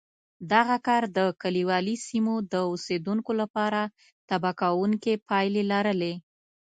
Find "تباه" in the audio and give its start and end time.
4.29-4.53